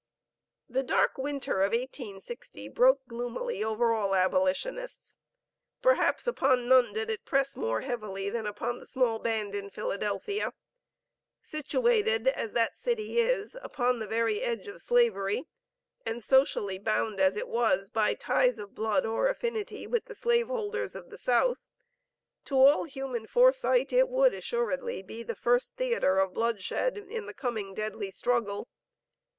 [0.67, 5.17] The dark winter of 1860 broke gloomily over all abolitionists;
[5.83, 10.53] perhaps upon none did it press more heavily, than upon the small band in Philadelphia.
[11.43, 15.45] Situated as that city is, upon the very edge of Slavery,
[16.03, 20.47] and socially bound as it was, by ties of blood or affinity with the slave
[20.47, 21.61] holders of the South,
[22.45, 27.35] to all human foresight it would assuredly be the first theatre of bloodshed in the
[27.35, 28.67] coming deadly struggle.